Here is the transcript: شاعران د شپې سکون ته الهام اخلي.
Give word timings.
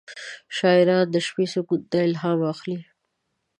شاعران 0.57 1.05
د 1.11 1.15
شپې 1.27 1.45
سکون 1.53 1.81
ته 1.89 1.97
الهام 2.07 2.39
اخلي. 2.53 2.79